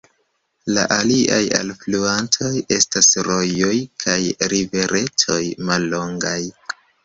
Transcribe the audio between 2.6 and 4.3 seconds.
estas rojoj kaj